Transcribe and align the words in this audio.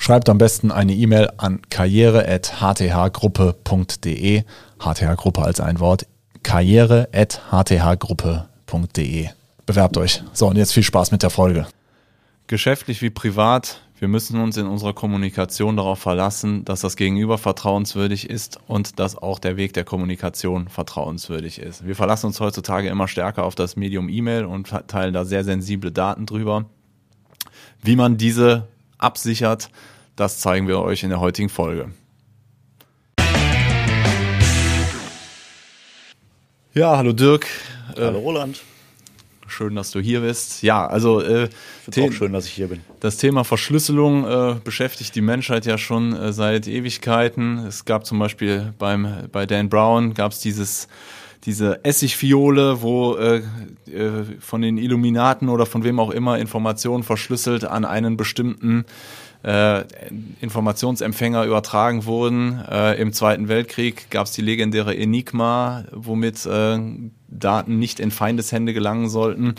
Schreibt 0.00 0.28
am 0.30 0.38
besten 0.38 0.70
eine 0.70 0.94
E-Mail 0.94 1.28
an 1.36 1.60
karriere.hthgruppe.de. 1.68 4.44
HTH-Gruppe 4.78 5.42
als 5.42 5.60
ein 5.60 5.80
Wort. 5.80 6.06
karriere.hthgruppe.de. 6.44 9.28
Bewerbt 9.66 9.96
euch. 9.98 10.22
So, 10.32 10.46
und 10.46 10.56
jetzt 10.56 10.72
viel 10.72 10.84
Spaß 10.84 11.10
mit 11.10 11.24
der 11.24 11.30
Folge. 11.30 11.66
Geschäftlich 12.46 13.02
wie 13.02 13.10
privat, 13.10 13.80
wir 13.98 14.06
müssen 14.06 14.40
uns 14.40 14.56
in 14.56 14.66
unserer 14.66 14.94
Kommunikation 14.94 15.76
darauf 15.76 15.98
verlassen, 15.98 16.64
dass 16.64 16.80
das 16.80 16.96
Gegenüber 16.96 17.36
vertrauenswürdig 17.36 18.30
ist 18.30 18.60
und 18.68 19.00
dass 19.00 19.18
auch 19.18 19.40
der 19.40 19.56
Weg 19.56 19.72
der 19.72 19.82
Kommunikation 19.84 20.68
vertrauenswürdig 20.68 21.58
ist. 21.58 21.84
Wir 21.84 21.96
verlassen 21.96 22.26
uns 22.26 22.38
heutzutage 22.38 22.88
immer 22.88 23.08
stärker 23.08 23.42
auf 23.44 23.56
das 23.56 23.74
Medium 23.74 24.08
E-Mail 24.08 24.44
und 24.44 24.68
teilen 24.86 25.12
da 25.12 25.24
sehr 25.24 25.42
sensible 25.42 25.90
Daten 25.90 26.24
drüber. 26.24 26.66
Wie 27.82 27.96
man 27.96 28.16
diese 28.16 28.68
absichert, 28.98 29.70
das 30.18 30.40
zeigen 30.40 30.66
wir 30.66 30.80
euch 30.80 31.04
in 31.04 31.10
der 31.10 31.20
heutigen 31.20 31.48
Folge. 31.48 31.90
Ja, 36.74 36.96
hallo 36.96 37.12
Dirk. 37.12 37.46
Hallo 37.96 38.18
Roland. 38.18 38.60
Schön, 39.46 39.74
dass 39.74 39.90
du 39.90 40.00
hier 40.00 40.20
bist. 40.20 40.62
Ja, 40.62 40.86
also 40.86 41.22
äh, 41.22 41.48
auch 41.88 42.12
schön, 42.12 42.32
dass 42.32 42.46
ich 42.46 42.52
hier 42.52 42.68
bin. 42.68 42.80
Das 43.00 43.16
Thema 43.16 43.44
Verschlüsselung 43.44 44.26
äh, 44.26 44.56
beschäftigt 44.62 45.14
die 45.14 45.22
Menschheit 45.22 45.64
ja 45.66 45.78
schon 45.78 46.14
äh, 46.14 46.32
seit 46.32 46.68
Ewigkeiten. 46.68 47.58
Es 47.66 47.84
gab 47.84 48.04
zum 48.04 48.18
Beispiel 48.18 48.74
beim 48.78 49.28
bei 49.32 49.46
Dan 49.46 49.68
Brown 49.68 50.14
gab 50.14 50.32
es 50.32 50.40
dieses 50.40 50.88
diese 51.44 51.84
Essigfiole, 51.84 52.82
wo 52.82 53.16
äh, 53.16 53.42
äh, 53.86 54.24
von 54.40 54.60
den 54.60 54.76
Illuminaten 54.76 55.48
oder 55.48 55.66
von 55.66 55.84
wem 55.84 55.98
auch 55.98 56.10
immer 56.10 56.38
Informationen 56.38 57.04
verschlüsselt 57.04 57.64
an 57.64 57.84
einen 57.84 58.16
bestimmten 58.16 58.84
äh, 59.42 59.84
Informationsempfänger 60.40 61.44
übertragen 61.44 62.04
wurden. 62.04 62.60
Äh, 62.70 63.00
Im 63.00 63.12
Zweiten 63.12 63.48
Weltkrieg 63.48 64.10
gab 64.10 64.26
es 64.26 64.32
die 64.32 64.42
legendäre 64.42 64.96
Enigma, 64.96 65.84
womit 65.92 66.44
äh, 66.46 66.78
Daten 67.28 67.78
nicht 67.78 68.00
in 68.00 68.10
Feindeshände 68.10 68.74
gelangen 68.74 69.08
sollten. 69.08 69.54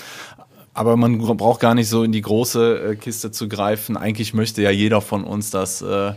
Aber 0.74 0.98
man 0.98 1.18
braucht 1.18 1.60
gar 1.60 1.76
nicht 1.76 1.90
so 1.90 2.04
in 2.04 2.12
die 2.12 2.22
große 2.22 2.92
äh, 2.92 2.96
Kiste 2.96 3.32
zu 3.32 3.48
greifen. 3.48 3.98
Eigentlich 3.98 4.34
möchte 4.34 4.62
ja 4.62 4.70
jeder 4.70 5.02
von 5.02 5.24
uns, 5.24 5.50
dass 5.50 5.82
äh, 5.82 6.14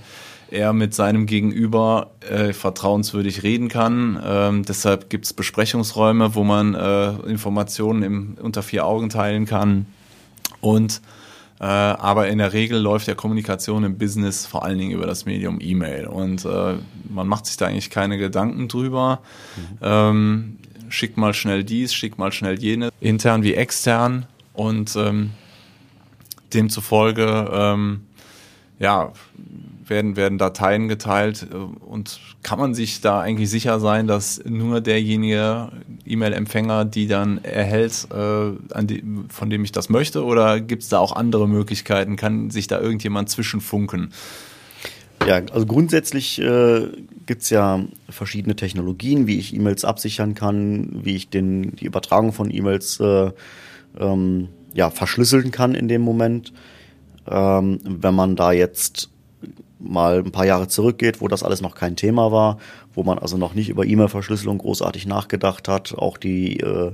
er 0.51 0.73
mit 0.73 0.95
seinem 0.95 1.27
Gegenüber 1.27 2.13
äh, 2.21 2.53
vertrauenswürdig 2.53 3.43
reden 3.43 3.69
kann. 3.69 4.21
Ähm, 4.25 4.65
deshalb 4.65 5.09
gibt 5.09 5.25
es 5.25 5.33
Besprechungsräume, 5.33 6.35
wo 6.35 6.45
man 6.45 6.75
äh, 6.75 7.13
Informationen 7.29 8.03
im, 8.03 8.37
unter 8.41 8.63
vier 8.63 8.85
Augen 8.85 9.09
teilen 9.09 9.47
kann. 9.47 9.87
Und 10.61 11.01
äh, 11.63 11.65
aber 11.65 12.27
in 12.27 12.39
der 12.39 12.53
Regel 12.53 12.81
läuft 12.81 13.07
ja 13.07 13.15
Kommunikation 13.15 13.85
im 13.85 13.97
Business 13.97 14.47
vor 14.47 14.65
allen 14.65 14.79
Dingen 14.79 14.91
über 14.91 15.07
das 15.07 15.27
Medium 15.27 15.61
E-Mail. 15.61 16.09
Und 16.09 16.45
äh, 16.45 16.75
man 17.09 17.29
macht 17.29 17.47
sich 17.47 17.57
da 17.57 17.69
eigentlich 17.69 17.89
keine 17.89 18.19
Gedanken 18.19 18.67
drüber. 18.67 19.21
Mhm. 19.57 19.79
Ähm, 19.81 20.57
schickt 20.89 21.17
mal 21.17 21.33
schnell 21.33 21.63
dies, 21.63 21.95
schickt 21.95 22.19
mal 22.19 22.33
schnell 22.33 22.59
jenes, 22.59 22.91
intern 22.99 23.45
wie 23.45 23.55
extern. 23.55 24.27
Und 24.55 24.97
ähm, 24.97 25.31
demzufolge, 26.53 27.49
ähm, 27.55 28.07
ja, 28.81 29.13
werden, 29.87 30.17
werden 30.17 30.39
Dateien 30.39 30.89
geteilt 30.89 31.47
äh, 31.53 31.57
und 31.57 32.21
kann 32.43 32.59
man 32.59 32.75
sich 32.75 33.01
da 33.01 33.21
eigentlich 33.21 33.51
sicher 33.51 33.81
sein, 33.81 34.07
dass 34.07 34.43
nur 34.45 34.81
derjenige 34.81 35.71
E-Mail-Empfänger, 36.07 36.85
die 36.85 37.07
dann 37.07 37.43
erhält, 37.45 38.09
äh, 38.13 38.83
die, 38.85 39.05
von 39.29 39.51
dem 39.51 39.65
ich 39.65 39.73
das 39.73 39.89
möchte, 39.89 40.25
oder 40.25 40.61
gibt 40.61 40.83
es 40.83 40.89
da 40.89 40.99
auch 40.99 41.15
andere 41.15 41.49
Möglichkeiten? 41.49 42.17
Kann 42.17 42.51
sich 42.51 42.67
da 42.67 42.81
irgendjemand 42.81 43.29
zwischenfunken? 43.29 44.13
Ja, 45.27 45.41
also 45.53 45.67
grundsätzlich 45.67 46.41
äh, 46.41 46.89
gibt 47.27 47.43
es 47.43 47.51
ja 47.51 47.85
verschiedene 48.09 48.57
Technologien, 48.57 49.27
wie 49.27 49.39
ich 49.39 49.55
E-Mails 49.55 49.85
absichern 49.85 50.35
kann, 50.35 50.89
wie 51.05 51.15
ich 51.15 51.29
den, 51.29 51.77
die 51.77 51.85
Übertragung 51.85 52.33
von 52.33 52.53
E-Mails 52.53 52.99
äh, 52.99 53.31
ähm, 54.01 54.49
ja, 54.75 54.91
verschlüsseln 54.91 55.51
kann 55.53 55.75
in 55.75 55.87
dem 55.87 56.03
Moment. 56.03 56.53
Ähm, 57.29 57.79
wenn 57.85 58.15
man 58.15 58.35
da 58.35 58.51
jetzt 58.51 59.12
mal 59.83 60.19
ein 60.19 60.33
paar 60.33 60.47
Jahre 60.47 60.69
zurückgeht, 60.69 61.21
wo 61.21 61.29
das 61.29 61.43
alles 61.43 61.61
noch 61.61 61.75
kein 61.75 61.97
Thema 61.97 62.33
war, 62.33 62.59
wo 62.95 63.03
man 63.03 63.19
also 63.19 63.37
noch 63.37 63.55
nicht 63.55 63.69
über 63.69 63.85
E-Mail-Verschlüsselung 63.85 64.59
großartig 64.59 65.07
nachgedacht 65.07 65.69
hat. 65.69 65.97
Auch 65.97 66.19
die 66.19 66.61
äh, 66.61 66.93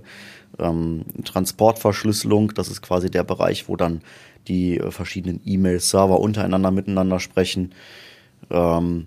ähm, 0.59 1.05
Transportverschlüsselung, 1.25 2.55
das 2.55 2.69
ist 2.69 2.83
quasi 2.83 3.11
der 3.11 3.25
Bereich, 3.25 3.69
wo 3.69 3.77
dann 3.77 4.01
die 4.47 4.79
äh, 4.79 4.91
verschiedenen 4.91 5.41
E-Mail-Server 5.45 6.19
untereinander 6.19 6.71
miteinander 6.71 7.21
sprechen. 7.21 7.73
Ähm, 8.51 9.07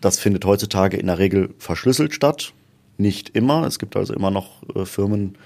das 0.00 0.18
findet 0.18 0.44
heutzutage 0.44 0.96
in 0.96 1.06
der 1.06 1.18
Regel 1.18 1.54
verschlüsselt 1.58 2.14
statt. 2.14 2.52
Nicht 2.96 3.30
immer. 3.30 3.66
Es 3.66 3.78
gibt 3.78 3.96
also 3.96 4.14
immer 4.14 4.30
noch 4.30 4.62
äh, 4.74 4.84
Firmen 4.84 5.36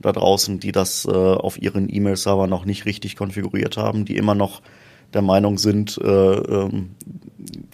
da 0.00 0.12
draußen, 0.12 0.60
die 0.60 0.72
das 0.72 1.06
äh, 1.06 1.10
auf 1.10 1.60
ihren 1.60 1.92
E-Mail-Server 1.92 2.46
noch 2.46 2.64
nicht 2.64 2.86
richtig 2.86 3.16
konfiguriert 3.16 3.76
haben, 3.76 4.04
die 4.04 4.16
immer 4.16 4.34
noch 4.34 4.62
der 5.14 5.22
Meinung 5.22 5.58
sind, 5.58 5.98
äh, 5.98 6.06
ähm, 6.06 6.90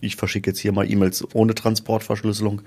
ich 0.01 0.17
verschicke 0.17 0.51
jetzt 0.51 0.61
hier 0.61 0.73
mal 0.73 0.91
E-Mails 0.91 1.27
ohne 1.35 1.55
Transportverschlüsselung. 1.55 2.63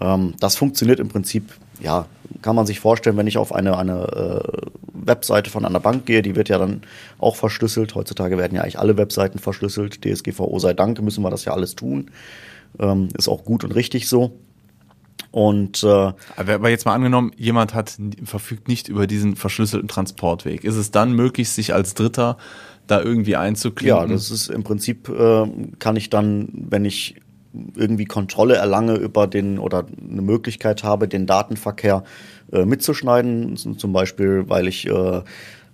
Ähm, 0.00 0.34
das 0.38 0.56
funktioniert 0.56 1.00
im 1.00 1.08
Prinzip, 1.08 1.52
ja, 1.80 2.06
kann 2.42 2.56
man 2.56 2.66
sich 2.66 2.80
vorstellen, 2.80 3.16
wenn 3.16 3.26
ich 3.26 3.38
auf 3.38 3.52
eine, 3.52 3.76
eine 3.76 4.02
äh, 4.02 4.66
Webseite 4.92 5.50
von 5.50 5.64
einer 5.64 5.80
Bank 5.80 6.06
gehe, 6.06 6.22
die 6.22 6.36
wird 6.36 6.48
ja 6.48 6.58
dann 6.58 6.82
auch 7.18 7.36
verschlüsselt. 7.36 7.94
Heutzutage 7.94 8.38
werden 8.38 8.54
ja 8.54 8.62
eigentlich 8.62 8.78
alle 8.78 8.96
Webseiten 8.96 9.38
verschlüsselt. 9.38 10.04
DSGVO 10.04 10.58
sei 10.58 10.74
Dank, 10.74 11.00
müssen 11.02 11.22
wir 11.22 11.30
das 11.30 11.44
ja 11.44 11.52
alles 11.52 11.74
tun. 11.74 12.10
Ähm, 12.78 13.08
ist 13.16 13.28
auch 13.28 13.44
gut 13.44 13.64
und 13.64 13.72
richtig 13.72 14.08
so. 14.08 14.38
Und 15.32 15.84
äh, 15.84 16.12
aber 16.36 16.70
jetzt 16.70 16.86
mal 16.86 16.94
angenommen, 16.94 17.32
jemand 17.36 17.74
hat 17.74 17.96
verfügt 18.24 18.68
nicht 18.68 18.88
über 18.88 19.06
diesen 19.06 19.36
verschlüsselten 19.36 19.88
Transportweg. 19.88 20.64
Ist 20.64 20.76
es 20.76 20.90
dann 20.90 21.12
möglich, 21.12 21.50
sich 21.50 21.72
als 21.72 21.94
Dritter 21.94 22.36
da 22.90 23.02
irgendwie 23.02 23.36
einzuklinken? 23.36 24.00
Ja, 24.00 24.06
das 24.06 24.30
ist 24.30 24.48
im 24.48 24.62
Prinzip, 24.62 25.08
äh, 25.08 25.46
kann 25.78 25.96
ich 25.96 26.10
dann, 26.10 26.48
wenn 26.52 26.84
ich 26.84 27.16
irgendwie 27.74 28.04
Kontrolle 28.04 28.56
erlange 28.56 28.94
über 28.94 29.26
den 29.26 29.58
oder 29.58 29.86
eine 30.08 30.22
Möglichkeit 30.22 30.84
habe, 30.84 31.08
den 31.08 31.26
Datenverkehr 31.26 32.04
äh, 32.52 32.64
mitzuschneiden, 32.64 33.56
zum 33.56 33.92
Beispiel, 33.92 34.44
weil 34.48 34.68
ich 34.68 34.86
äh, 34.86 35.22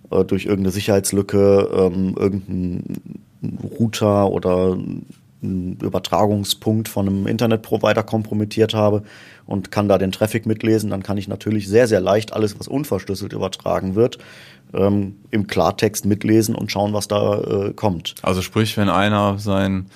äh 0.09 0.25
durch 0.25 0.45
irgendeine 0.45 0.71
Sicherheitslücke 0.71 1.69
ähm, 1.71 2.15
irgendeinen 2.17 3.21
Router 3.61 4.31
oder 4.31 4.77
einen 5.41 5.77
Übertragungspunkt 5.81 6.87
von 6.87 7.07
einem 7.07 7.27
Internetprovider 7.27 8.03
kompromittiert 8.03 8.73
habe 8.73 9.03
und 9.45 9.71
kann 9.71 9.87
da 9.87 9.97
den 9.97 10.11
Traffic 10.11 10.45
mitlesen, 10.45 10.89
dann 10.89 11.03
kann 11.03 11.17
ich 11.17 11.27
natürlich 11.27 11.67
sehr, 11.67 11.87
sehr 11.87 12.01
leicht 12.01 12.33
alles, 12.33 12.59
was 12.59 12.67
unverschlüsselt 12.67 13.33
übertragen 13.33 13.95
wird, 13.95 14.17
ähm, 14.73 15.15
im 15.31 15.47
Klartext 15.47 16.05
mitlesen 16.05 16.55
und 16.55 16.71
schauen, 16.71 16.93
was 16.93 17.07
da 17.07 17.39
äh, 17.41 17.73
kommt. 17.73 18.15
Also 18.21 18.41
sprich, 18.41 18.77
wenn 18.77 18.89
einer 18.89 19.39
sein 19.39 19.87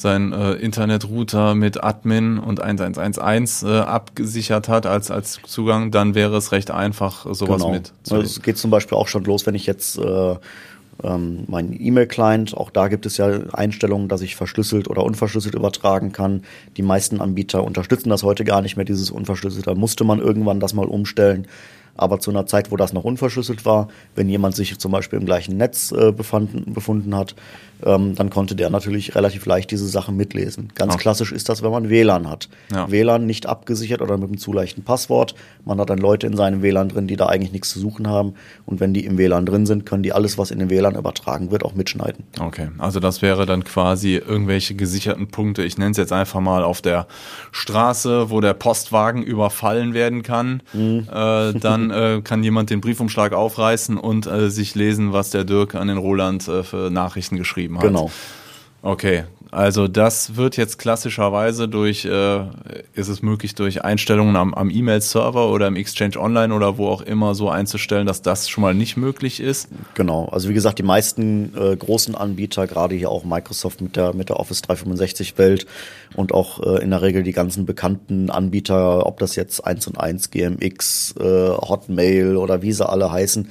sein 0.00 0.32
äh, 0.32 0.52
Internetrouter 0.52 1.54
mit 1.54 1.82
Admin 1.82 2.38
und 2.38 2.60
1111 2.60 3.62
äh, 3.62 3.80
abgesichert 3.80 4.68
hat 4.68 4.86
als, 4.86 5.10
als 5.10 5.40
Zugang, 5.44 5.90
dann 5.90 6.14
wäre 6.14 6.36
es 6.36 6.52
recht 6.52 6.70
einfach, 6.70 7.26
sowas 7.34 7.62
genau. 7.62 7.72
mit 7.72 7.92
zu. 8.04 8.16
Es 8.16 8.40
geht 8.40 8.58
zum 8.58 8.70
Beispiel 8.70 8.96
auch 8.96 9.08
schon 9.08 9.24
los, 9.24 9.44
wenn 9.46 9.54
ich 9.54 9.66
jetzt 9.66 9.98
äh, 9.98 10.36
ähm, 11.02 11.44
meinen 11.46 11.76
E-Mail-Client, 11.78 12.56
auch 12.56 12.70
da 12.70 12.88
gibt 12.88 13.06
es 13.06 13.16
ja 13.16 13.26
Einstellungen, 13.52 14.08
dass 14.08 14.20
ich 14.20 14.36
verschlüsselt 14.36 14.88
oder 14.88 15.04
unverschlüsselt 15.04 15.54
übertragen 15.54 16.12
kann. 16.12 16.42
Die 16.76 16.82
meisten 16.82 17.20
Anbieter 17.20 17.64
unterstützen 17.64 18.10
das 18.10 18.22
heute 18.22 18.44
gar 18.44 18.62
nicht 18.62 18.76
mehr, 18.76 18.84
dieses 18.84 19.10
unverschlüsselt. 19.10 19.66
Da 19.66 19.74
musste 19.74 20.04
man 20.04 20.18
irgendwann 20.18 20.60
das 20.60 20.74
mal 20.74 20.86
umstellen. 20.86 21.46
Aber 21.98 22.20
zu 22.20 22.30
einer 22.30 22.46
Zeit, 22.46 22.70
wo 22.70 22.76
das 22.76 22.92
noch 22.92 23.04
unverschlüsselt 23.04 23.66
war, 23.66 23.88
wenn 24.14 24.28
jemand 24.28 24.56
sich 24.56 24.78
zum 24.78 24.92
Beispiel 24.92 25.18
im 25.18 25.26
gleichen 25.26 25.56
Netz 25.56 25.92
äh, 25.92 26.12
befanden, 26.12 26.72
befunden 26.72 27.14
hat, 27.14 27.34
ähm, 27.84 28.14
dann 28.14 28.30
konnte 28.30 28.56
der 28.56 28.70
natürlich 28.70 29.14
relativ 29.14 29.46
leicht 29.46 29.70
diese 29.70 29.86
Sachen 29.86 30.16
mitlesen. 30.16 30.70
Ganz 30.74 30.94
okay. 30.94 31.02
klassisch 31.02 31.32
ist 31.32 31.48
das, 31.48 31.62
wenn 31.62 31.70
man 31.70 31.88
WLAN 31.88 32.28
hat. 32.28 32.48
Ja. 32.72 32.90
WLAN 32.90 33.26
nicht 33.26 33.46
abgesichert 33.46 34.00
oder 34.00 34.16
mit 34.16 34.28
einem 34.28 34.38
zu 34.38 34.52
leichten 34.52 34.82
Passwort. 34.82 35.34
Man 35.64 35.78
hat 35.80 35.90
dann 35.90 35.98
Leute 35.98 36.26
in 36.26 36.36
seinem 36.36 36.62
WLAN 36.62 36.88
drin, 36.88 37.06
die 37.06 37.16
da 37.16 37.26
eigentlich 37.26 37.52
nichts 37.52 37.70
zu 37.70 37.78
suchen 37.78 38.08
haben. 38.08 38.34
Und 38.66 38.80
wenn 38.80 38.94
die 38.94 39.04
im 39.04 39.18
WLAN 39.18 39.46
drin 39.46 39.66
sind, 39.66 39.86
können 39.86 40.02
die 40.02 40.12
alles, 40.12 40.38
was 40.38 40.50
in 40.50 40.58
den 40.58 40.70
WLAN 40.70 40.96
übertragen 40.96 41.50
wird, 41.50 41.64
auch 41.64 41.74
mitschneiden. 41.74 42.24
Okay, 42.40 42.68
also 42.78 43.00
das 43.00 43.22
wäre 43.22 43.46
dann 43.46 43.64
quasi 43.64 44.16
irgendwelche 44.16 44.74
gesicherten 44.74 45.28
Punkte. 45.28 45.62
Ich 45.62 45.78
nenne 45.78 45.92
es 45.92 45.96
jetzt 45.96 46.12
einfach 46.12 46.40
mal 46.40 46.64
auf 46.64 46.82
der 46.82 47.06
Straße, 47.52 48.30
wo 48.30 48.40
der 48.40 48.54
Postwagen 48.54 49.22
überfallen 49.22 49.94
werden 49.94 50.22
kann. 50.22 50.62
Mhm. 50.72 51.06
Äh, 51.10 51.52
dann 51.54 51.87
äh, 51.90 52.20
kann 52.22 52.42
jemand 52.42 52.70
den 52.70 52.80
Briefumschlag 52.80 53.32
aufreißen 53.32 53.96
und 53.96 54.26
äh, 54.26 54.50
sich 54.50 54.74
lesen, 54.74 55.12
was 55.12 55.30
der 55.30 55.44
Dirk 55.44 55.74
an 55.74 55.88
den 55.88 55.98
Roland 55.98 56.46
äh, 56.48 56.62
für 56.62 56.90
Nachrichten 56.90 57.36
geschrieben 57.36 57.76
hat. 57.76 57.84
Genau. 57.84 58.10
Okay, 58.82 59.24
also 59.50 59.88
das 59.88 60.36
wird 60.36 60.56
jetzt 60.56 60.78
klassischerweise 60.78 61.68
durch, 61.68 62.04
äh, 62.04 62.40
ist 62.94 63.08
es 63.08 63.22
möglich 63.22 63.54
durch 63.54 63.84
Einstellungen 63.84 64.36
am, 64.36 64.52
am 64.54 64.70
E-Mail-Server 64.70 65.48
oder 65.50 65.66
im 65.66 65.76
Exchange 65.76 66.18
Online 66.18 66.54
oder 66.54 66.78
wo 66.78 66.88
auch 66.88 67.02
immer 67.02 67.34
so 67.34 67.48
einzustellen, 67.48 68.06
dass 68.06 68.22
das 68.22 68.48
schon 68.48 68.62
mal 68.62 68.74
nicht 68.74 68.96
möglich 68.96 69.40
ist? 69.40 69.68
Genau, 69.94 70.26
also 70.26 70.48
wie 70.48 70.54
gesagt, 70.54 70.78
die 70.78 70.82
meisten 70.82 71.54
äh, 71.56 71.76
großen 71.76 72.14
Anbieter, 72.14 72.66
gerade 72.66 72.94
hier 72.94 73.10
auch 73.10 73.24
Microsoft 73.24 73.80
mit 73.80 73.96
der, 73.96 74.14
mit 74.14 74.28
der 74.28 74.38
Office 74.38 74.62
365 74.62 75.38
Welt 75.38 75.66
und 76.14 76.32
auch 76.32 76.60
äh, 76.60 76.82
in 76.82 76.90
der 76.90 77.02
Regel 77.02 77.22
die 77.22 77.32
ganzen 77.32 77.64
bekannten 77.64 78.30
Anbieter, 78.30 79.06
ob 79.06 79.18
das 79.18 79.36
jetzt 79.36 79.64
1 79.64 79.86
und 79.86 79.98
1, 79.98 80.30
GMX, 80.30 81.14
äh, 81.18 81.24
Hotmail 81.24 82.36
oder 82.36 82.62
wie 82.62 82.72
sie 82.72 82.88
alle 82.88 83.10
heißen, 83.10 83.48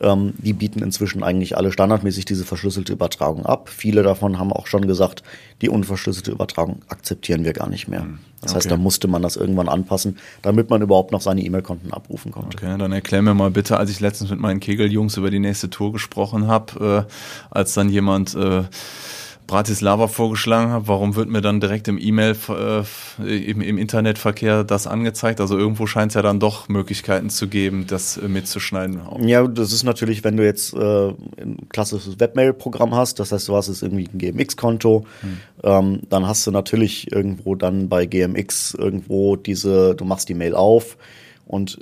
ähm, 0.00 0.34
die 0.38 0.52
bieten 0.52 0.82
inzwischen 0.82 1.22
eigentlich 1.22 1.56
alle 1.56 1.72
standardmäßig 1.72 2.24
diese 2.24 2.44
verschlüsselte 2.44 2.92
Übertragung 2.92 3.46
ab. 3.46 3.68
Viele 3.68 4.02
davon 4.02 4.38
haben 4.38 4.52
auch 4.52 4.66
schon 4.66 4.86
gesagt, 4.86 5.22
die 5.60 5.68
unverschlüsselte 5.68 6.30
Übertragung 6.30 6.82
akzeptieren 6.88 7.44
wir 7.44 7.52
gar 7.52 7.68
nicht 7.68 7.88
mehr. 7.88 8.02
Hm, 8.02 8.18
das 8.40 8.52
okay. 8.52 8.58
heißt, 8.58 8.70
da 8.70 8.76
musste 8.76 9.08
man 9.08 9.22
das 9.22 9.36
irgendwann 9.36 9.68
anpassen, 9.68 10.18
damit 10.42 10.70
man 10.70 10.82
überhaupt 10.82 11.10
noch 11.10 11.20
seine 11.20 11.42
E-Mail-Konten 11.42 11.92
abrufen 11.92 12.30
konnte. 12.30 12.56
Okay, 12.56 12.78
dann 12.78 12.92
erklär 12.92 13.22
mir 13.22 13.34
mal 13.34 13.50
bitte, 13.50 13.76
als 13.76 13.90
ich 13.90 14.00
letztens 14.00 14.30
mit 14.30 14.38
meinen 14.38 14.60
Kegeljungs 14.60 15.16
über 15.16 15.30
die 15.30 15.40
nächste 15.40 15.70
Tour 15.70 15.92
gesprochen 15.92 16.46
habe, 16.46 17.06
äh, 17.08 17.12
als 17.50 17.74
dann 17.74 17.88
jemand 17.88 18.34
äh, 18.34 18.64
Bratislava 19.48 20.08
vorgeschlagen 20.08 20.70
habe, 20.70 20.88
warum 20.88 21.16
wird 21.16 21.30
mir 21.30 21.40
dann 21.40 21.58
direkt 21.58 21.88
im 21.88 21.98
E-Mail, 21.98 22.36
äh, 22.50 22.82
im, 23.24 23.62
im, 23.62 23.78
Internetverkehr 23.78 24.62
das 24.62 24.86
angezeigt? 24.86 25.40
Also 25.40 25.58
irgendwo 25.58 25.86
scheint 25.86 26.12
es 26.12 26.16
ja 26.16 26.22
dann 26.22 26.38
doch 26.38 26.68
Möglichkeiten 26.68 27.30
zu 27.30 27.48
geben, 27.48 27.86
das 27.88 28.18
äh, 28.18 28.28
mitzuschneiden. 28.28 29.00
Ja, 29.22 29.48
das 29.48 29.72
ist 29.72 29.84
natürlich, 29.84 30.22
wenn 30.22 30.36
du 30.36 30.44
jetzt 30.44 30.74
äh, 30.74 31.08
ein 31.08 31.66
klassisches 31.70 32.20
Webmail-Programm 32.20 32.94
hast, 32.94 33.18
das 33.20 33.32
heißt, 33.32 33.48
du 33.48 33.56
hast 33.56 33.68
jetzt 33.68 33.82
irgendwie 33.82 34.08
ein 34.12 34.18
GMX-Konto, 34.18 35.06
hm. 35.22 35.38
ähm, 35.64 36.00
dann 36.10 36.26
hast 36.26 36.46
du 36.46 36.50
natürlich 36.50 37.10
irgendwo 37.10 37.54
dann 37.54 37.88
bei 37.88 38.04
GMX 38.04 38.74
irgendwo 38.74 39.36
diese, 39.36 39.94
du 39.96 40.04
machst 40.04 40.28
die 40.28 40.34
Mail 40.34 40.54
auf 40.54 40.98
und 41.46 41.78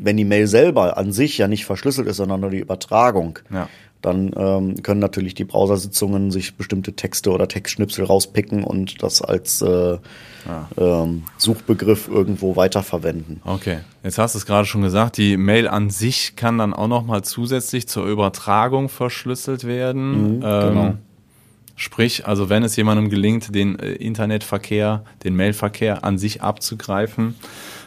wenn 0.00 0.16
die 0.16 0.24
Mail 0.24 0.46
selber 0.46 0.96
an 0.96 1.10
sich 1.10 1.38
ja 1.38 1.48
nicht 1.48 1.64
verschlüsselt 1.64 2.06
ist, 2.06 2.18
sondern 2.18 2.40
nur 2.42 2.50
die 2.50 2.60
Übertragung, 2.60 3.40
ja 3.50 3.68
dann 4.02 4.32
ähm, 4.36 4.82
können 4.82 5.00
natürlich 5.00 5.34
die 5.34 5.44
Browsersitzungen 5.44 6.30
sich 6.30 6.56
bestimmte 6.56 6.92
Texte 6.92 7.30
oder 7.30 7.48
Textschnipsel 7.48 8.04
rauspicken 8.04 8.62
und 8.62 9.02
das 9.02 9.22
als 9.22 9.60
äh, 9.60 9.98
ja. 10.46 10.68
ähm, 10.76 11.24
Suchbegriff 11.36 12.08
irgendwo 12.08 12.56
weiterverwenden. 12.56 13.40
Okay, 13.44 13.78
jetzt 14.04 14.18
hast 14.18 14.34
du 14.34 14.38
es 14.38 14.46
gerade 14.46 14.66
schon 14.66 14.82
gesagt, 14.82 15.16
die 15.16 15.36
Mail 15.36 15.66
an 15.66 15.90
sich 15.90 16.36
kann 16.36 16.58
dann 16.58 16.74
auch 16.74 16.88
nochmal 16.88 17.22
zusätzlich 17.22 17.88
zur 17.88 18.06
Übertragung 18.06 18.88
verschlüsselt 18.88 19.64
werden. 19.64 20.36
Mhm, 20.38 20.42
ähm, 20.44 20.68
genau. 20.68 20.94
Sprich, 21.74 22.26
also 22.26 22.48
wenn 22.48 22.64
es 22.64 22.74
jemandem 22.74 23.08
gelingt, 23.08 23.54
den 23.54 23.78
äh, 23.78 23.92
Internetverkehr, 23.92 25.04
den 25.22 25.36
Mailverkehr 25.36 26.02
an 26.04 26.18
sich 26.18 26.42
abzugreifen, 26.42 27.36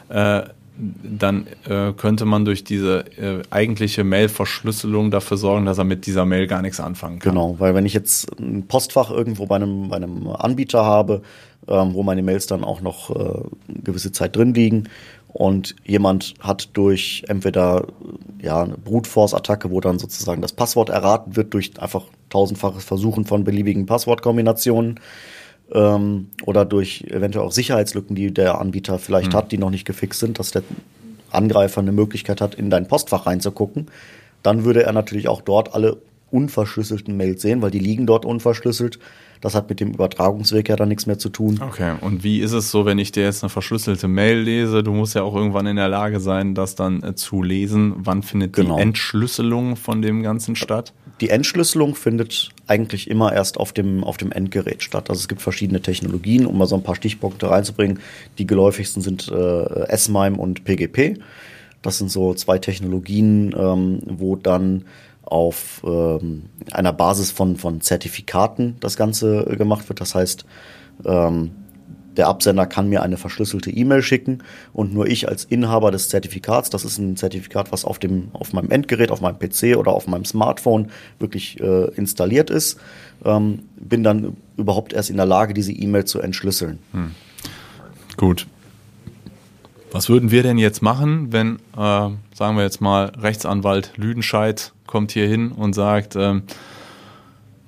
äh, 0.07 0.43
dann 0.77 1.47
äh, 1.67 1.91
könnte 1.93 2.25
man 2.25 2.45
durch 2.45 2.63
diese 2.63 3.05
äh, 3.17 3.41
eigentliche 3.49 4.03
Mail-Verschlüsselung 4.03 5.11
dafür 5.11 5.37
sorgen, 5.37 5.65
dass 5.65 5.77
er 5.77 5.83
mit 5.83 6.05
dieser 6.05 6.25
Mail 6.25 6.47
gar 6.47 6.61
nichts 6.61 6.79
anfangen 6.79 7.19
kann. 7.19 7.33
Genau, 7.33 7.55
weil 7.59 7.75
wenn 7.75 7.85
ich 7.85 7.93
jetzt 7.93 8.39
ein 8.39 8.67
Postfach 8.67 9.11
irgendwo 9.11 9.45
bei 9.45 9.57
einem, 9.57 9.89
bei 9.89 9.97
einem 9.97 10.27
Anbieter 10.27 10.83
habe, 10.83 11.21
ähm, 11.67 11.93
wo 11.93 12.03
meine 12.03 12.23
Mails 12.23 12.47
dann 12.47 12.63
auch 12.63 12.81
noch 12.81 13.15
äh, 13.15 13.43
gewisse 13.83 14.11
Zeit 14.11 14.35
drin 14.35 14.53
liegen 14.53 14.89
und 15.27 15.75
jemand 15.85 16.33
hat 16.39 16.69
durch 16.73 17.23
entweder 17.27 17.87
ja, 18.41 18.63
eine 18.63 18.77
Brute 18.77 19.09
Force-Attacke, 19.09 19.69
wo 19.71 19.79
dann 19.79 19.99
sozusagen 19.99 20.41
das 20.41 20.53
Passwort 20.53 20.89
erraten 20.89 21.35
wird 21.35 21.53
durch 21.53 21.79
einfach 21.79 22.03
tausendfaches 22.29 22.83
Versuchen 22.83 23.25
von 23.25 23.43
beliebigen 23.43 23.85
Passwortkombinationen, 23.85 24.99
ähm, 25.73 26.29
oder 26.45 26.65
durch 26.65 27.05
eventuell 27.09 27.45
auch 27.45 27.51
Sicherheitslücken, 27.51 28.15
die 28.15 28.33
der 28.33 28.59
Anbieter 28.59 28.99
vielleicht 28.99 29.33
mhm. 29.33 29.37
hat, 29.37 29.51
die 29.51 29.57
noch 29.57 29.69
nicht 29.69 29.85
gefixt 29.85 30.19
sind, 30.19 30.39
dass 30.39 30.51
der 30.51 30.63
Angreifer 31.31 31.81
eine 31.81 31.91
Möglichkeit 31.91 32.41
hat, 32.41 32.55
in 32.55 32.69
dein 32.69 32.87
Postfach 32.87 33.25
reinzugucken, 33.25 33.87
dann 34.43 34.65
würde 34.65 34.83
er 34.83 34.93
natürlich 34.93 35.27
auch 35.27 35.41
dort 35.41 35.73
alle 35.73 35.97
unverschlüsselten 36.31 37.17
Mails 37.17 37.41
sehen, 37.41 37.61
weil 37.61 37.71
die 37.71 37.79
liegen 37.79 38.05
dort 38.05 38.25
unverschlüsselt. 38.25 38.99
Das 39.41 39.55
hat 39.55 39.69
mit 39.69 39.79
dem 39.79 39.91
Übertragungsweg 39.91 40.69
ja 40.69 40.75
dann 40.75 40.89
nichts 40.89 41.07
mehr 41.07 41.17
zu 41.17 41.29
tun. 41.29 41.59
Okay, 41.67 41.95
und 42.01 42.23
wie 42.23 42.41
ist 42.41 42.51
es 42.51 42.69
so, 42.69 42.85
wenn 42.85 42.99
ich 42.99 43.11
dir 43.11 43.23
jetzt 43.23 43.43
eine 43.43 43.49
verschlüsselte 43.49 44.07
Mail 44.07 44.37
lese? 44.37 44.83
Du 44.83 44.93
musst 44.93 45.15
ja 45.15 45.23
auch 45.23 45.35
irgendwann 45.35 45.65
in 45.65 45.77
der 45.77 45.89
Lage 45.89 46.19
sein, 46.19 46.53
das 46.53 46.75
dann 46.75 47.01
äh, 47.01 47.15
zu 47.15 47.41
lesen. 47.41 47.93
Wann 47.97 48.21
findet 48.21 48.53
genau. 48.53 48.75
die 48.75 48.83
Entschlüsselung 48.83 49.77
von 49.77 50.03
dem 50.03 50.21
Ganzen 50.21 50.55
statt? 50.55 50.93
Die 51.21 51.29
Entschlüsselung 51.29 51.95
findet 51.95 52.49
eigentlich 52.67 53.09
immer 53.09 53.33
erst 53.33 53.57
auf 53.57 53.73
dem, 53.73 54.03
auf 54.03 54.17
dem 54.17 54.31
Endgerät 54.31 54.83
statt. 54.83 55.09
Also 55.09 55.19
es 55.19 55.27
gibt 55.27 55.41
verschiedene 55.41 55.81
Technologien, 55.81 56.45
um 56.45 56.57
mal 56.57 56.67
so 56.67 56.75
ein 56.75 56.83
paar 56.83 56.95
Stichpunkte 56.95 57.49
reinzubringen. 57.49 57.99
Die 58.37 58.45
geläufigsten 58.45 59.01
sind 59.01 59.27
äh, 59.27 59.87
S-MIME 59.87 60.37
und 60.37 60.63
PGP. 60.65 61.19
Das 61.81 61.97
sind 61.97 62.11
so 62.11 62.35
zwei 62.35 62.59
Technologien, 62.59 63.55
ähm, 63.57 64.01
wo 64.05 64.35
dann 64.35 64.85
auf 65.23 65.81
ähm, 65.85 66.43
einer 66.71 66.93
Basis 66.93 67.31
von, 67.31 67.57
von 67.57 67.81
Zertifikaten 67.81 68.77
das 68.79 68.97
Ganze 68.97 69.45
äh, 69.49 69.55
gemacht 69.55 69.87
wird. 69.89 70.01
Das 70.01 70.15
heißt, 70.15 70.45
ähm, 71.05 71.51
der 72.17 72.27
Absender 72.27 72.65
kann 72.65 72.89
mir 72.89 73.03
eine 73.03 73.17
verschlüsselte 73.17 73.71
E-Mail 73.71 74.01
schicken 74.01 74.39
und 74.73 74.93
nur 74.93 75.07
ich 75.07 75.29
als 75.29 75.45
Inhaber 75.45 75.91
des 75.91 76.09
Zertifikats, 76.09 76.69
das 76.69 76.83
ist 76.83 76.97
ein 76.97 77.15
Zertifikat, 77.15 77.71
was 77.71 77.85
auf 77.85 77.99
dem 77.99 78.29
auf 78.33 78.51
meinem 78.51 78.69
Endgerät, 78.69 79.11
auf 79.11 79.21
meinem 79.21 79.39
PC 79.39 79.77
oder 79.77 79.93
auf 79.93 80.07
meinem 80.07 80.25
Smartphone 80.25 80.91
wirklich 81.19 81.59
äh, 81.61 81.85
installiert 81.95 82.49
ist, 82.49 82.79
ähm, 83.23 83.59
bin 83.77 84.03
dann 84.03 84.35
überhaupt 84.57 84.91
erst 84.91 85.09
in 85.09 85.17
der 85.17 85.25
Lage, 85.25 85.53
diese 85.53 85.71
E-Mail 85.71 86.05
zu 86.05 86.19
entschlüsseln. 86.19 86.79
Hm. 86.91 87.11
Gut. 88.17 88.47
Was 89.91 90.09
würden 90.09 90.31
wir 90.31 90.41
denn 90.41 90.57
jetzt 90.57 90.81
machen, 90.81 91.31
wenn, 91.31 91.57
äh, 91.75 92.09
sagen 92.33 92.55
wir 92.55 92.63
jetzt 92.63 92.81
mal, 92.81 93.11
Rechtsanwalt 93.21 93.91
Lüdenscheid 93.97 94.71
kommt 94.87 95.11
hier 95.11 95.27
hin 95.27 95.51
und 95.51 95.73
sagt, 95.73 96.15
ähm, 96.15 96.43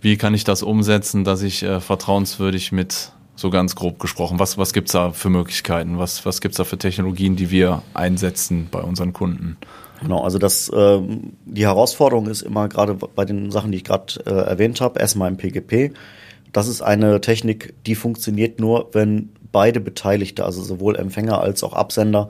wie 0.01 0.17
kann 0.17 0.33
ich 0.33 0.43
das 0.43 0.63
umsetzen, 0.63 1.23
dass 1.23 1.41
ich 1.41 1.63
äh, 1.63 1.79
vertrauenswürdig 1.79 2.71
mit, 2.71 3.11
so 3.35 3.49
ganz 3.49 3.75
grob 3.75 3.99
gesprochen, 3.99 4.39
was, 4.39 4.57
was 4.57 4.73
gibt 4.73 4.89
es 4.89 4.93
da 4.93 5.11
für 5.11 5.29
Möglichkeiten? 5.29 5.97
Was, 5.97 6.25
was 6.25 6.41
gibt 6.41 6.53
es 6.53 6.57
da 6.57 6.63
für 6.63 6.77
Technologien, 6.77 7.35
die 7.35 7.49
wir 7.49 7.81
einsetzen 7.93 8.67
bei 8.69 8.79
unseren 8.79 9.13
Kunden? 9.13 9.57
Genau, 10.01 10.23
also 10.23 10.37
das, 10.37 10.69
äh, 10.69 10.99
die 11.45 11.65
Herausforderung 11.65 12.27
ist 12.27 12.41
immer 12.41 12.67
gerade 12.67 12.93
bei 12.93 13.25
den 13.25 13.51
Sachen, 13.51 13.71
die 13.71 13.77
ich 13.77 13.83
gerade 13.83 14.13
äh, 14.25 14.29
erwähnt 14.29 14.81
habe, 14.81 14.99
erstmal 14.99 15.29
im 15.29 15.37
PGP. 15.37 15.93
Das 16.51 16.67
ist 16.67 16.81
eine 16.81 17.21
Technik, 17.21 17.73
die 17.85 17.95
funktioniert 17.95 18.59
nur, 18.59 18.89
wenn 18.93 19.29
beide 19.53 19.79
Beteiligte, 19.79 20.43
also 20.43 20.61
sowohl 20.61 20.97
Empfänger 20.97 21.39
als 21.39 21.63
auch 21.63 21.71
Absender, 21.71 22.27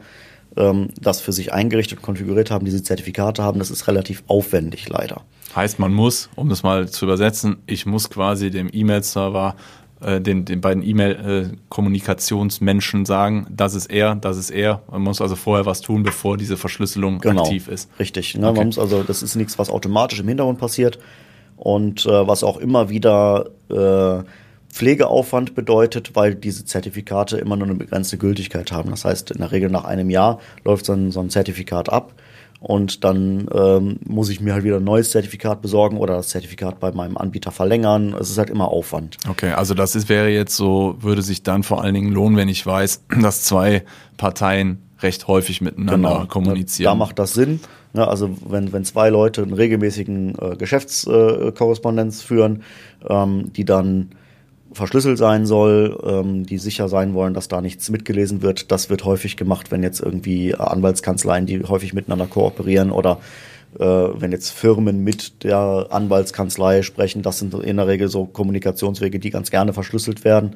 ähm, 0.56 0.90
das 1.02 1.22
für 1.22 1.32
sich 1.32 1.52
eingerichtet 1.52 1.98
und 1.98 2.04
konfiguriert 2.04 2.52
haben, 2.52 2.66
diese 2.66 2.84
Zertifikate 2.84 3.42
haben, 3.42 3.58
das 3.58 3.72
ist 3.72 3.88
relativ 3.88 4.22
aufwendig 4.28 4.88
leider. 4.90 5.22
Heißt, 5.56 5.80
man 5.80 5.94
muss, 5.94 6.30
um 6.36 6.50
das 6.50 6.62
mal 6.62 6.88
zu 6.90 7.06
übersetzen, 7.06 7.58
ich 7.66 7.88
muss 7.88 8.12
quasi 8.12 8.52
dem 8.52 8.70
E-Mail-Server 8.72 9.56
äh, 10.02 10.20
den, 10.20 10.46
den 10.46 10.62
beiden 10.62 10.82
E-Mail-Kommunikationsmenschen 10.84 13.06
sagen, 13.06 13.46
das 13.50 13.76
ist 13.76 13.88
er, 13.88 14.16
das 14.16 14.38
ist 14.38 14.50
er. 14.50 14.82
Man 14.92 15.02
muss 15.02 15.22
also 15.22 15.36
vorher 15.36 15.66
was 15.66 15.82
tun, 15.82 16.04
bevor 16.04 16.38
diese 16.38 16.56
Verschlüsselung 16.58 17.20
genau, 17.20 17.44
aktiv 17.44 17.68
ist. 17.68 17.90
Richtig. 18.00 18.36
Ne? 18.36 18.50
Okay. 18.50 18.58
Man 18.58 18.68
muss 18.68 18.80
also, 18.80 19.04
das 19.04 19.24
ist 19.24 19.36
nichts, 19.36 19.58
was 19.58 19.70
automatisch 19.70 20.20
im 20.20 20.28
Hintergrund 20.28 20.60
passiert 20.60 21.00
und 21.56 22.06
äh, 22.06 22.28
was 22.28 22.44
auch 22.44 22.58
immer 22.58 22.90
wieder 22.90 23.46
äh, 23.70 24.24
Pflegeaufwand 24.74 25.54
bedeutet, 25.54 26.16
weil 26.16 26.34
diese 26.34 26.66
Zertifikate 26.66 27.38
immer 27.38 27.56
nur 27.56 27.68
eine 27.68 27.76
begrenzte 27.78 28.18
Gültigkeit 28.18 28.72
haben. 28.72 28.90
Das 28.90 29.06
heißt, 29.06 29.30
in 29.30 29.38
der 29.38 29.52
Regel 29.52 29.70
nach 29.70 29.84
einem 29.84 30.10
Jahr 30.10 30.40
läuft 30.66 30.88
so 30.88 30.94
ein, 30.94 31.12
so 31.12 31.20
ein 31.20 31.30
Zertifikat 31.30 31.90
ab 31.90 32.14
und 32.60 33.04
dann 33.04 33.48
ähm, 33.54 34.00
muss 34.06 34.30
ich 34.30 34.42
mir 34.42 34.54
halt 34.54 34.64
wieder 34.64 34.78
ein 34.78 34.84
neues 34.84 35.12
Zertifikat 35.12 35.62
besorgen 35.62 35.98
oder 35.98 36.16
das 36.16 36.30
Zertifikat 36.30 36.80
bei 36.80 36.92
meinem 36.92 37.18
Anbieter 37.18 37.52
verlängern. 37.52 38.16
Es 38.20 38.32
ist 38.32 38.40
halt 38.40 38.50
immer 38.50 38.70
Aufwand. 38.70 39.18
Okay, 39.30 39.52
also 39.52 39.76
das 39.76 39.96
ist, 39.96 40.10
wäre 40.10 40.30
jetzt 40.30 40.56
so, 40.56 40.96
würde 41.00 41.22
sich 41.22 41.44
dann 41.44 41.62
vor 41.62 41.84
allen 41.84 41.94
Dingen 41.94 42.12
lohnen, 42.12 42.36
wenn 42.36 42.50
ich 42.50 42.66
weiß, 42.66 43.04
dass 43.22 43.44
zwei 43.44 43.84
Parteien 44.18 44.82
recht 45.02 45.28
häufig 45.28 45.62
miteinander 45.62 46.14
genau. 46.14 46.26
kommunizieren. 46.26 46.90
Da 46.90 46.96
macht 46.96 47.20
das 47.20 47.34
Sinn. 47.34 47.60
Ja, 47.94 48.08
also 48.08 48.32
wenn, 48.48 48.74
wenn 48.74 48.86
zwei 48.86 49.10
Leute 49.10 49.44
einen 49.44 49.54
regelmäßigen 49.54 50.36
äh, 50.40 50.56
Geschäftskorrespondenz 50.56 52.22
äh, 52.22 52.26
führen, 52.26 52.64
ähm, 53.08 53.54
die 53.54 53.66
dann 53.66 54.10
verschlüsselt 54.74 55.18
sein 55.18 55.46
soll, 55.46 56.00
ähm, 56.06 56.46
die 56.46 56.58
sicher 56.58 56.90
sein 56.90 57.14
wollen, 57.14 57.34
dass 57.34 57.48
da 57.48 57.62
nichts 57.62 57.90
mitgelesen 57.90 58.42
wird. 58.42 58.72
Das 58.72 58.90
wird 58.90 59.06
häufig 59.06 59.38
gemacht, 59.38 59.72
wenn 59.72 59.84
jetzt 59.84 60.02
irgendwie 60.02 60.56
Anwaltskanzleien, 60.56 61.46
die 61.46 61.64
häufig 61.64 61.94
miteinander 61.94 62.28
kooperieren 62.28 62.92
oder 62.92 63.20
äh, 63.80 63.86
wenn 63.86 64.32
jetzt 64.32 64.52
Firmen 64.52 65.04
mit 65.04 65.44
der 65.44 65.88
Anwaltskanzlei 65.90 66.82
sprechen, 66.82 67.22
das 67.22 67.40
sind 67.40 67.54
in 67.54 67.78
der 67.78 67.88
Regel 67.88 68.08
so 68.08 68.26
Kommunikationswege, 68.26 69.20
die 69.20 69.30
ganz 69.30 69.52
gerne 69.52 69.74
verschlüsselt 69.74 70.24
werden, 70.24 70.56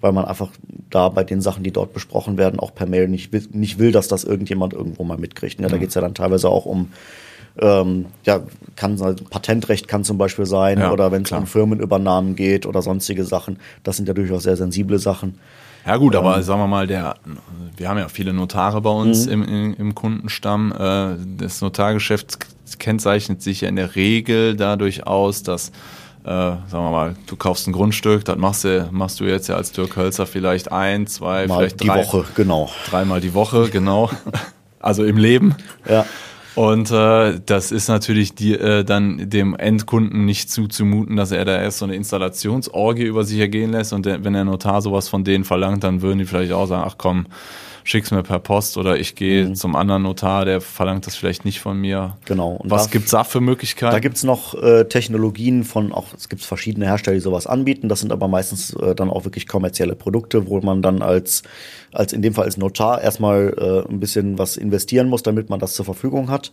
weil 0.00 0.12
man 0.12 0.24
einfach 0.24 0.50
da 0.90 1.08
bei 1.08 1.24
den 1.24 1.40
Sachen, 1.40 1.62
die 1.62 1.72
dort 1.72 1.92
besprochen 1.92 2.38
werden, 2.38 2.60
auch 2.60 2.74
per 2.74 2.86
Mail 2.86 3.08
nicht, 3.08 3.32
nicht 3.54 3.78
will, 3.78 3.92
dass 3.92 4.08
das 4.08 4.24
irgendjemand 4.24 4.72
irgendwo 4.72 5.04
mal 5.04 5.18
mitkriegt. 5.18 5.60
Ja, 5.60 5.68
da 5.68 5.76
mhm. 5.76 5.80
geht's 5.80 5.94
ja 5.94 6.00
dann 6.00 6.14
teilweise 6.14 6.48
auch 6.48 6.66
um 6.66 6.88
ähm, 7.60 8.06
ja, 8.24 8.40
kann 8.76 8.96
Patentrecht 9.30 9.88
kann 9.88 10.04
zum 10.04 10.18
Beispiel 10.18 10.46
sein 10.46 10.78
ja, 10.78 10.92
oder 10.92 11.10
wenn 11.10 11.22
es 11.22 11.32
um 11.32 11.46
Firmenübernahmen 11.46 12.36
geht 12.36 12.66
oder 12.66 12.82
sonstige 12.82 13.24
Sachen. 13.24 13.58
Das 13.82 13.96
sind 13.96 14.08
ja 14.08 14.14
durchaus 14.14 14.44
sehr 14.44 14.56
sensible 14.56 14.98
Sachen. 14.98 15.38
Ja 15.86 15.96
gut, 15.96 16.14
aber 16.16 16.36
ähm, 16.36 16.42
sagen 16.42 16.60
wir 16.60 16.66
mal, 16.66 16.86
der, 16.86 17.14
wir 17.76 17.88
haben 17.88 17.98
ja 17.98 18.08
viele 18.08 18.32
Notare 18.32 18.80
bei 18.80 18.90
uns 18.90 19.26
mhm. 19.26 19.32
im, 19.32 19.42
im, 19.42 19.74
im, 19.74 19.94
Kundenstamm. 19.94 20.72
Äh, 20.72 21.16
das 21.38 21.60
Notargeschäft 21.60 22.38
kennzeichnet 22.78 23.42
sich 23.42 23.62
ja 23.62 23.68
in 23.68 23.76
der 23.76 23.96
Regel 23.96 24.54
dadurch 24.54 25.06
aus, 25.06 25.42
dass 25.42 25.72
äh, 26.24 26.30
sagen 26.30 26.70
wir 26.70 26.90
mal, 26.90 27.16
du 27.26 27.36
kaufst 27.36 27.66
ein 27.68 27.72
Grundstück, 27.72 28.24
das 28.24 28.36
machst 28.36 28.64
du, 28.64 28.88
machst 28.90 29.18
du 29.18 29.24
jetzt 29.24 29.48
ja 29.48 29.54
als 29.54 29.72
Dirk 29.72 29.96
Hölzer 29.96 30.26
vielleicht 30.26 30.70
ein, 30.70 31.06
zwei, 31.06 31.46
mal 31.46 31.58
vielleicht 31.58 31.80
drei. 31.80 32.02
Die 32.02 32.06
Woche, 32.06 32.24
genau. 32.34 32.70
Dreimal 32.90 33.20
die 33.22 33.32
Woche, 33.32 33.70
genau. 33.70 34.10
also 34.80 35.04
im 35.04 35.16
Leben. 35.16 35.56
Ja. 35.88 36.04
Und 36.58 36.90
äh, 36.90 37.38
das 37.46 37.70
ist 37.70 37.86
natürlich 37.86 38.34
die, 38.34 38.54
äh, 38.54 38.82
dann 38.82 39.30
dem 39.30 39.54
Endkunden 39.54 40.24
nicht 40.24 40.50
zuzumuten, 40.50 41.14
dass 41.14 41.30
er 41.30 41.44
da 41.44 41.56
erst 41.56 41.78
so 41.78 41.84
eine 41.84 41.94
Installationsorgie 41.94 43.04
über 43.04 43.22
sich 43.22 43.38
ergehen 43.38 43.70
lässt. 43.70 43.92
Und 43.92 44.06
der, 44.06 44.24
wenn 44.24 44.32
der 44.32 44.44
Notar 44.44 44.82
sowas 44.82 45.08
von 45.08 45.22
denen 45.22 45.44
verlangt, 45.44 45.84
dann 45.84 46.02
würden 46.02 46.18
die 46.18 46.24
vielleicht 46.24 46.50
auch 46.50 46.66
sagen, 46.66 46.82
ach 46.84 46.96
komm, 46.98 47.26
schick's 47.88 48.10
mir 48.10 48.22
per 48.22 48.38
Post 48.38 48.76
oder 48.76 48.98
ich 48.98 49.14
gehe 49.14 49.46
mhm. 49.46 49.54
zum 49.54 49.74
anderen 49.74 50.02
Notar, 50.02 50.44
der 50.44 50.60
verlangt 50.60 51.06
das 51.06 51.16
vielleicht 51.16 51.46
nicht 51.46 51.60
von 51.60 51.78
mir. 51.78 52.18
Genau. 52.26 52.52
Und 52.52 52.70
Was 52.70 52.84
da, 52.84 52.90
gibt's 52.90 53.10
da 53.10 53.24
für 53.24 53.40
Möglichkeiten? 53.40 53.94
Da 53.94 53.98
gibt's 53.98 54.24
noch 54.24 54.54
äh, 54.62 54.84
Technologien 54.84 55.64
von, 55.64 55.92
auch 55.92 56.08
es 56.14 56.28
gibt 56.28 56.42
verschiedene 56.42 56.86
Hersteller, 56.86 57.14
die 57.14 57.22
sowas 57.22 57.46
anbieten. 57.46 57.88
Das 57.88 58.00
sind 58.00 58.12
aber 58.12 58.28
meistens 58.28 58.74
äh, 58.74 58.94
dann 58.94 59.08
auch 59.08 59.24
wirklich 59.24 59.48
kommerzielle 59.48 59.94
Produkte, 59.94 60.48
wo 60.48 60.60
man 60.60 60.82
dann 60.82 61.00
als, 61.00 61.44
als 61.92 62.12
in 62.12 62.20
dem 62.20 62.34
Fall 62.34 62.44
als 62.44 62.58
Notar 62.58 63.00
erstmal 63.00 63.54
äh, 63.58 63.90
ein 63.90 64.00
bisschen 64.00 64.38
was 64.38 64.58
investieren 64.58 65.08
muss, 65.08 65.22
damit 65.22 65.48
man 65.48 65.58
das 65.58 65.72
zur 65.72 65.86
Verfügung 65.86 66.30
hat. 66.30 66.52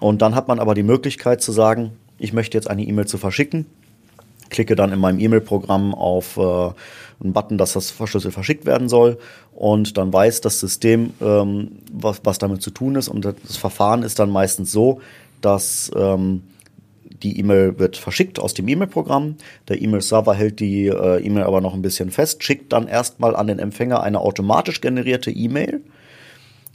Und 0.00 0.22
dann 0.22 0.34
hat 0.34 0.48
man 0.48 0.58
aber 0.58 0.74
die 0.74 0.82
Möglichkeit 0.82 1.40
zu 1.40 1.52
sagen, 1.52 1.92
ich 2.18 2.32
möchte 2.32 2.58
jetzt 2.58 2.68
eine 2.68 2.82
E-Mail 2.82 3.06
zu 3.06 3.18
verschicken 3.18 3.66
klicke 4.50 4.76
dann 4.76 4.92
in 4.92 4.98
meinem 4.98 5.18
E-Mail-Programm 5.18 5.94
auf 5.94 6.36
äh, 6.36 6.40
einen 7.22 7.32
Button, 7.32 7.58
dass 7.58 7.72
das 7.72 7.90
verschlüsselt 7.90 8.34
verschickt 8.34 8.66
werden 8.66 8.88
soll 8.88 9.18
und 9.54 9.96
dann 9.96 10.12
weiß 10.12 10.40
das 10.42 10.60
System, 10.60 11.14
ähm, 11.20 11.78
was, 11.92 12.20
was 12.24 12.38
damit 12.38 12.62
zu 12.62 12.70
tun 12.70 12.96
ist 12.96 13.08
und 13.08 13.24
das 13.24 13.56
Verfahren 13.56 14.02
ist 14.02 14.18
dann 14.18 14.30
meistens 14.30 14.72
so, 14.72 15.00
dass 15.40 15.90
ähm, 15.96 16.42
die 17.22 17.38
E-Mail 17.38 17.78
wird 17.78 17.96
verschickt 17.96 18.38
aus 18.38 18.54
dem 18.54 18.68
E-Mail-Programm. 18.68 19.36
Der 19.68 19.80
E-Mail-Server 19.80 20.34
hält 20.34 20.60
die 20.60 20.86
äh, 20.86 21.24
E-Mail 21.24 21.44
aber 21.44 21.60
noch 21.60 21.74
ein 21.74 21.82
bisschen 21.82 22.10
fest, 22.10 22.42
schickt 22.44 22.72
dann 22.72 22.88
erstmal 22.88 23.34
an 23.34 23.46
den 23.46 23.58
Empfänger 23.58 24.02
eine 24.02 24.20
automatisch 24.20 24.80
generierte 24.80 25.30
E-Mail, 25.30 25.80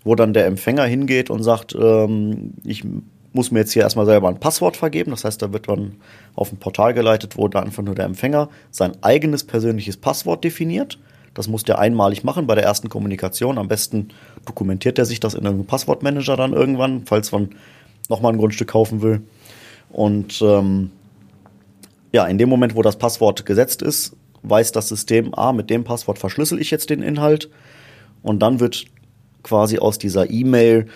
wo 0.03 0.15
dann 0.15 0.33
der 0.33 0.47
Empfänger 0.47 0.85
hingeht 0.85 1.29
und 1.29 1.43
sagt, 1.43 1.75
ähm, 1.75 2.53
ich 2.63 2.83
muss 3.33 3.51
mir 3.51 3.59
jetzt 3.59 3.71
hier 3.71 3.83
erstmal 3.83 4.05
selber 4.05 4.27
ein 4.27 4.39
Passwort 4.39 4.77
vergeben. 4.77 5.11
Das 5.11 5.23
heißt, 5.23 5.41
da 5.41 5.53
wird 5.53 5.67
man 5.67 5.95
auf 6.35 6.51
ein 6.51 6.57
Portal 6.57 6.93
geleitet, 6.93 7.37
wo 7.37 7.47
da 7.47 7.61
einfach 7.61 7.83
nur 7.83 7.95
der 7.95 8.05
Empfänger 8.05 8.49
sein 8.71 8.91
eigenes 9.01 9.43
persönliches 9.43 9.97
Passwort 9.97 10.43
definiert. 10.43 10.99
Das 11.33 11.47
muss 11.47 11.63
der 11.63 11.79
einmalig 11.79 12.23
machen 12.23 12.45
bei 12.45 12.55
der 12.55 12.65
ersten 12.65 12.89
Kommunikation. 12.89 13.57
Am 13.57 13.69
besten 13.69 14.09
dokumentiert 14.45 14.99
er 14.99 15.05
sich 15.05 15.21
das 15.21 15.33
in 15.33 15.47
einem 15.47 15.65
Passwortmanager 15.65 16.35
dann 16.35 16.51
irgendwann, 16.51 17.03
falls 17.05 17.31
man 17.31 17.51
nochmal 18.09 18.33
ein 18.33 18.37
Grundstück 18.37 18.67
kaufen 18.69 19.01
will. 19.01 19.21
Und 19.91 20.41
ähm, 20.41 20.91
ja, 22.11 22.25
in 22.25 22.37
dem 22.37 22.49
Moment, 22.49 22.75
wo 22.75 22.81
das 22.81 22.97
Passwort 22.97 23.45
gesetzt 23.45 23.81
ist, 23.81 24.15
weiß 24.43 24.73
das 24.73 24.89
System, 24.89 25.33
ah, 25.33 25.53
mit 25.53 25.69
dem 25.69 25.85
Passwort 25.85 26.19
verschlüssel 26.19 26.59
ich 26.59 26.71
jetzt 26.71 26.89
den 26.89 27.01
Inhalt. 27.01 27.49
Und 28.23 28.39
dann 28.41 28.59
wird 28.59 28.85
quasi 29.43 29.79
aus 29.79 29.97
dieser 29.97 30.29
E-Mail 30.29 30.87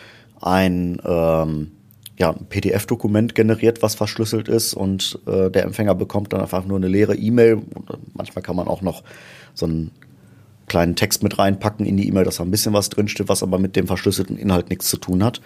ein 0.41 1.01
ähm, 1.05 1.71
ja, 2.17 2.31
ein 2.31 2.45
PDF-Dokument 2.47 3.35
generiert, 3.35 3.81
was 3.81 3.95
verschlüsselt 3.95 4.47
ist 4.47 4.73
und 4.73 5.19
äh, 5.27 5.49
der 5.49 5.63
Empfänger 5.63 5.95
bekommt 5.95 6.31
dann 6.33 6.41
einfach 6.41 6.65
nur 6.65 6.77
eine 6.77 6.87
leere 6.87 7.15
E-Mail. 7.15 7.61
Manchmal 8.13 8.41
kann 8.41 8.55
man 8.55 8.67
auch 8.67 8.81
noch 8.81 9.03
so 9.53 9.65
einen 9.65 9.91
kleinen 10.67 10.95
Text 10.95 11.23
mit 11.23 11.37
reinpacken 11.37 11.85
in 11.85 11.97
die 11.97 12.07
E-Mail, 12.07 12.23
dass 12.23 12.37
da 12.37 12.43
ein 12.43 12.51
bisschen 12.51 12.73
was 12.73 12.89
drinsteht, 12.89 13.27
was 13.27 13.43
aber 13.43 13.59
mit 13.59 13.75
dem 13.75 13.87
verschlüsselten 13.87 14.37
Inhalt 14.37 14.69
nichts 14.69 14.89
zu 14.89 14.97
tun 14.97 15.23
hat. 15.23 15.41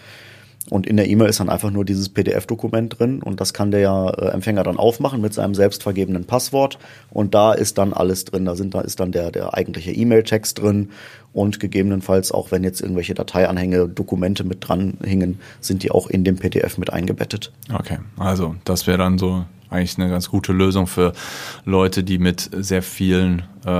Und 0.69 0.87
in 0.87 0.97
der 0.97 1.07
E-Mail 1.09 1.29
ist 1.29 1.39
dann 1.39 1.49
einfach 1.49 1.71
nur 1.71 1.85
dieses 1.85 2.09
PDF-Dokument 2.09 2.99
drin 2.99 3.21
und 3.21 3.41
das 3.41 3.53
kann 3.53 3.71
der 3.71 4.15
äh, 4.17 4.25
Empfänger 4.27 4.63
dann 4.63 4.77
aufmachen 4.77 5.21
mit 5.21 5.33
seinem 5.33 5.55
selbst 5.55 5.83
Passwort 6.27 6.77
und 7.09 7.33
da 7.33 7.53
ist 7.53 7.77
dann 7.77 7.93
alles 7.93 8.25
drin. 8.25 8.45
Da, 8.45 8.55
sind, 8.55 8.73
da 8.73 8.81
ist 8.81 8.99
dann 8.99 9.11
der, 9.11 9.31
der 9.31 9.53
eigentliche 9.53 9.91
E-Mail-Text 9.91 10.59
drin 10.59 10.89
und 11.33 11.59
gegebenenfalls 11.59 12.31
auch, 12.31 12.51
wenn 12.51 12.63
jetzt 12.63 12.81
irgendwelche 12.81 13.13
Dateianhänge, 13.13 13.87
Dokumente 13.87 14.43
mit 14.43 14.67
dran 14.67 14.97
hingen, 15.03 15.39
sind 15.61 15.83
die 15.83 15.91
auch 15.91 16.07
in 16.07 16.23
dem 16.23 16.37
PDF 16.37 16.77
mit 16.77 16.91
eingebettet. 16.91 17.51
Okay, 17.73 17.99
also 18.17 18.55
das 18.63 18.87
wäre 18.87 18.97
dann 18.97 19.17
so 19.17 19.45
eigentlich 19.69 19.97
eine 19.97 20.09
ganz 20.09 20.29
gute 20.29 20.51
Lösung 20.51 20.87
für 20.87 21.13
Leute, 21.65 22.03
die 22.03 22.17
mit 22.17 22.49
sehr 22.53 22.81
vielen 22.81 23.43
äh, 23.65 23.71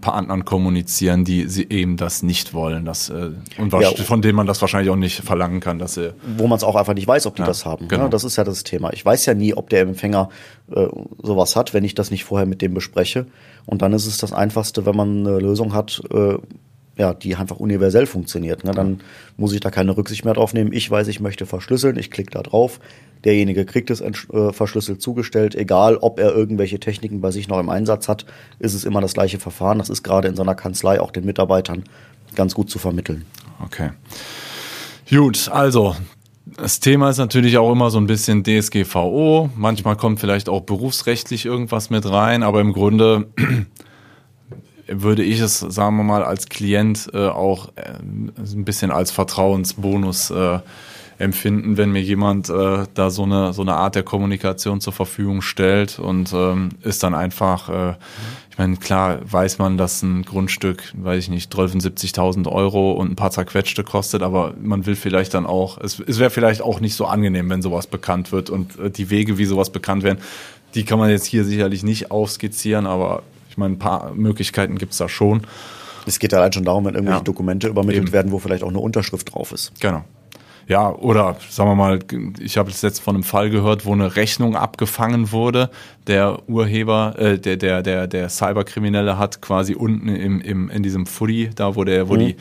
Partnern 0.00 0.44
kommunizieren, 0.44 1.24
die 1.24 1.48
sie 1.48 1.68
eben 1.68 1.96
das 1.96 2.22
nicht 2.22 2.54
wollen, 2.54 2.84
das, 2.84 3.10
äh, 3.10 3.30
und 3.58 3.72
ja, 3.72 3.90
von 3.90 4.22
denen 4.22 4.36
man 4.36 4.46
das 4.46 4.60
wahrscheinlich 4.60 4.90
auch 4.90 4.96
nicht 4.96 5.22
verlangen 5.22 5.60
kann, 5.60 5.78
dass 5.78 5.94
sie 5.94 6.14
wo 6.36 6.46
man 6.46 6.56
es 6.56 6.64
auch 6.64 6.76
einfach 6.76 6.94
nicht 6.94 7.06
weiß, 7.06 7.26
ob 7.26 7.36
die 7.36 7.42
ja, 7.42 7.46
das 7.46 7.64
haben. 7.64 7.88
Genau. 7.88 8.04
Ja, 8.04 8.08
das 8.08 8.24
ist 8.24 8.36
ja 8.36 8.44
das 8.44 8.62
Thema. 8.62 8.92
Ich 8.92 9.04
weiß 9.04 9.26
ja 9.26 9.34
nie, 9.34 9.54
ob 9.54 9.70
der 9.70 9.82
Empfänger 9.82 10.28
äh, 10.70 10.86
sowas 11.22 11.56
hat, 11.56 11.74
wenn 11.74 11.84
ich 11.84 11.94
das 11.94 12.10
nicht 12.10 12.24
vorher 12.24 12.46
mit 12.46 12.62
dem 12.62 12.74
bespreche. 12.74 13.26
Und 13.66 13.82
dann 13.82 13.92
ist 13.92 14.06
es 14.06 14.18
das 14.18 14.32
Einfachste, 14.32 14.86
wenn 14.86 14.96
man 14.96 15.26
eine 15.26 15.38
Lösung 15.38 15.72
hat, 15.72 16.02
äh, 16.12 16.36
ja, 16.96 17.14
die 17.14 17.36
einfach 17.36 17.56
universell 17.56 18.06
funktioniert. 18.06 18.64
Ne? 18.64 18.72
Dann 18.72 19.00
muss 19.36 19.52
ich 19.52 19.60
da 19.60 19.70
keine 19.70 19.96
Rücksicht 19.96 20.24
mehr 20.24 20.34
drauf 20.34 20.52
nehmen. 20.52 20.72
Ich 20.72 20.90
weiß, 20.90 21.08
ich 21.08 21.20
möchte 21.20 21.46
verschlüsseln, 21.46 21.98
ich 21.98 22.10
klicke 22.10 22.30
da 22.30 22.42
drauf. 22.42 22.80
Derjenige 23.24 23.64
kriegt 23.64 23.90
es 23.90 24.00
äh, 24.00 24.12
verschlüsselt 24.52 25.00
zugestellt, 25.00 25.54
egal 25.54 25.96
ob 25.96 26.18
er 26.18 26.34
irgendwelche 26.34 26.80
Techniken 26.80 27.20
bei 27.20 27.30
sich 27.30 27.48
noch 27.48 27.60
im 27.60 27.68
Einsatz 27.68 28.08
hat, 28.08 28.26
ist 28.58 28.74
es 28.74 28.84
immer 28.84 29.00
das 29.00 29.14
gleiche 29.14 29.38
Verfahren. 29.38 29.78
Das 29.78 29.88
ist 29.88 30.02
gerade 30.02 30.28
in 30.28 30.36
so 30.36 30.42
einer 30.42 30.54
Kanzlei 30.54 31.00
auch 31.00 31.12
den 31.12 31.24
Mitarbeitern 31.24 31.84
ganz 32.34 32.54
gut 32.54 32.68
zu 32.68 32.78
vermitteln. 32.78 33.24
Okay. 33.64 33.90
Gut, 35.08 35.48
also 35.52 35.94
das 36.56 36.80
Thema 36.80 37.10
ist 37.10 37.18
natürlich 37.18 37.58
auch 37.58 37.70
immer 37.70 37.90
so 37.90 37.98
ein 37.98 38.06
bisschen 38.06 38.42
DSGVO. 38.42 39.50
Manchmal 39.56 39.96
kommt 39.96 40.20
vielleicht 40.20 40.48
auch 40.48 40.62
berufsrechtlich 40.62 41.46
irgendwas 41.46 41.90
mit 41.90 42.08
rein, 42.10 42.42
aber 42.42 42.60
im 42.60 42.72
Grunde 42.72 43.28
würde 44.94 45.22
ich 45.22 45.40
es, 45.40 45.60
sagen 45.60 45.96
wir 45.96 46.04
mal, 46.04 46.24
als 46.24 46.48
Klient 46.48 47.10
äh, 47.12 47.28
auch 47.28 47.68
äh, 47.76 47.94
ein 48.00 48.64
bisschen 48.64 48.90
als 48.90 49.10
Vertrauensbonus 49.10 50.30
äh, 50.30 50.58
empfinden, 51.18 51.76
wenn 51.76 51.92
mir 51.92 52.02
jemand 52.02 52.50
äh, 52.50 52.84
da 52.94 53.10
so 53.10 53.22
eine, 53.22 53.52
so 53.52 53.62
eine 53.62 53.74
Art 53.74 53.94
der 53.94 54.02
Kommunikation 54.02 54.80
zur 54.80 54.92
Verfügung 54.92 55.40
stellt 55.40 55.98
und 55.98 56.32
ähm, 56.32 56.70
ist 56.82 57.02
dann 57.02 57.14
einfach, 57.14 57.68
äh, 57.68 57.94
ich 58.50 58.58
meine, 58.58 58.76
klar 58.76 59.20
weiß 59.24 59.58
man, 59.58 59.78
dass 59.78 60.02
ein 60.02 60.24
Grundstück, 60.24 60.92
weiß 60.96 61.22
ich 61.22 61.30
nicht, 61.30 61.52
12.000, 61.54 62.50
Euro 62.50 62.92
und 62.92 63.12
ein 63.12 63.16
paar 63.16 63.30
zerquetschte 63.30 63.84
kostet, 63.84 64.22
aber 64.22 64.54
man 64.60 64.84
will 64.84 64.96
vielleicht 64.96 65.34
dann 65.34 65.46
auch, 65.46 65.78
es, 65.78 66.00
es 66.00 66.18
wäre 66.18 66.30
vielleicht 66.30 66.60
auch 66.60 66.80
nicht 66.80 66.96
so 66.96 67.06
angenehm, 67.06 67.48
wenn 67.50 67.62
sowas 67.62 67.86
bekannt 67.86 68.32
wird 68.32 68.50
und 68.50 68.78
äh, 68.78 68.90
die 68.90 69.10
Wege, 69.10 69.38
wie 69.38 69.44
sowas 69.44 69.70
bekannt 69.70 70.02
werden, 70.02 70.18
die 70.74 70.84
kann 70.84 70.98
man 70.98 71.10
jetzt 71.10 71.26
hier 71.26 71.44
sicherlich 71.44 71.82
nicht 71.82 72.10
aufskizzieren, 72.10 72.86
aber 72.86 73.22
ich 73.52 73.58
meine, 73.58 73.74
ein 73.74 73.78
paar 73.78 74.14
Möglichkeiten 74.14 74.78
gibt 74.78 74.92
es 74.92 74.98
da 74.98 75.10
schon. 75.10 75.42
Es 76.06 76.18
geht 76.18 76.32
allein 76.32 76.54
schon 76.54 76.64
darum, 76.64 76.86
wenn 76.86 76.94
irgendwelche 76.94 77.20
ja. 77.20 77.24
Dokumente 77.24 77.68
übermittelt 77.68 78.04
Eben. 78.04 78.12
werden, 78.12 78.32
wo 78.32 78.38
vielleicht 78.38 78.64
auch 78.64 78.70
eine 78.70 78.78
Unterschrift 78.78 79.34
drauf 79.34 79.52
ist. 79.52 79.78
Genau. 79.78 80.04
Ja, 80.68 80.90
oder 80.90 81.36
sagen 81.50 81.68
wir 81.68 81.74
mal, 81.74 81.98
ich 82.40 82.56
habe 82.56 82.70
jetzt 82.70 83.00
von 83.00 83.14
einem 83.14 83.24
Fall 83.24 83.50
gehört, 83.50 83.84
wo 83.84 83.92
eine 83.92 84.16
Rechnung 84.16 84.56
abgefangen 84.56 85.32
wurde. 85.32 85.68
Der 86.06 86.48
Urheber, 86.48 87.14
äh, 87.18 87.38
der, 87.38 87.58
der, 87.58 87.82
der, 87.82 88.06
der 88.06 88.30
Cyberkriminelle 88.30 89.18
hat 89.18 89.42
quasi 89.42 89.74
unten 89.74 90.08
im, 90.08 90.40
im, 90.40 90.70
in 90.70 90.82
diesem 90.82 91.04
Footy, 91.04 91.50
da 91.54 91.76
wo 91.76 91.84
der, 91.84 92.08
wo 92.08 92.14
mhm. 92.14 92.18
die 92.20 92.36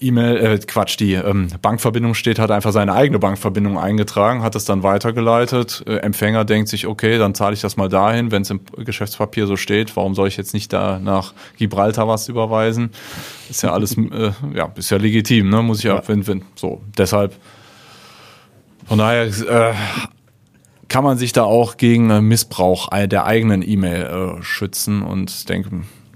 E-Mail, 0.00 0.36
äh, 0.36 0.58
Quatsch, 0.58 0.98
die 0.98 1.14
ähm, 1.14 1.48
Bankverbindung 1.62 2.14
steht, 2.14 2.38
hat 2.38 2.50
einfach 2.50 2.72
seine 2.72 2.92
eigene 2.92 3.18
Bankverbindung 3.18 3.78
eingetragen, 3.78 4.42
hat 4.42 4.54
es 4.54 4.64
dann 4.64 4.82
weitergeleitet. 4.82 5.84
Äh, 5.86 5.96
Empfänger 5.96 6.44
denkt 6.44 6.68
sich, 6.68 6.86
okay, 6.86 7.18
dann 7.18 7.34
zahle 7.34 7.54
ich 7.54 7.60
das 7.60 7.76
mal 7.76 7.88
dahin, 7.88 8.30
wenn 8.30 8.42
es 8.42 8.50
im 8.50 8.60
Geschäftspapier 8.76 9.46
so 9.46 9.56
steht. 9.56 9.96
Warum 9.96 10.14
soll 10.14 10.28
ich 10.28 10.36
jetzt 10.36 10.54
nicht 10.54 10.72
da 10.72 10.98
nach 10.98 11.34
Gibraltar 11.56 12.08
was 12.08 12.28
überweisen? 12.28 12.90
Ist 13.48 13.62
ja 13.62 13.72
alles, 13.72 13.96
äh, 13.96 14.32
ja, 14.54 14.70
ist 14.74 14.90
ja 14.90 14.96
legitim, 14.96 15.48
ne? 15.48 15.62
Muss 15.62 15.78
ich 15.78 15.84
ja, 15.84 16.02
wenn, 16.06 16.26
wenn, 16.26 16.42
so. 16.54 16.80
Deshalb, 16.96 17.34
von 18.86 18.98
daher 18.98 19.26
äh, 19.26 19.74
kann 20.88 21.04
man 21.04 21.16
sich 21.18 21.32
da 21.32 21.44
auch 21.44 21.76
gegen 21.76 22.10
äh, 22.10 22.20
Missbrauch 22.20 22.88
der 22.90 23.24
eigenen 23.24 23.66
E-Mail 23.66 24.38
äh, 24.38 24.42
schützen 24.42 25.02
und 25.02 25.48
denke, 25.48 25.70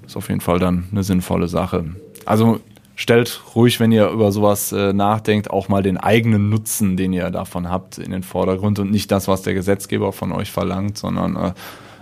ist 0.05 0.17
auf 0.17 0.29
jeden 0.29 0.41
Fall 0.41 0.59
dann 0.59 0.89
eine 0.91 1.03
sinnvolle 1.03 1.49
Sache. 1.49 1.85
Also 2.27 2.61
stellt 2.97 3.43
ruhig, 3.55 3.81
wenn 3.81 3.93
ihr 3.93 4.09
über 4.09 4.33
sowas 4.33 4.73
äh, 4.73 4.93
nachdenkt, 4.93 5.51
auch 5.51 5.69
mal 5.69 5.83
den 5.83 5.97
eigenen 5.97 6.49
Nutzen, 6.49 6.97
den 6.97 7.13
ihr 7.13 7.31
davon 7.31 7.69
habt, 7.69 7.99
in 7.99 8.11
den 8.11 8.23
Vordergrund 8.23 8.79
und 8.79 8.91
nicht 8.91 9.11
das, 9.11 9.29
was 9.29 9.43
der 9.43 9.55
Gesetzgeber 9.55 10.13
von 10.13 10.33
euch 10.33 10.51
verlangt, 10.51 10.99
sondern 10.99 11.37
äh, 11.37 11.53